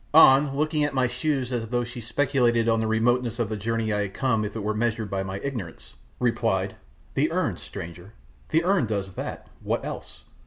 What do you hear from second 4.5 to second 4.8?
it were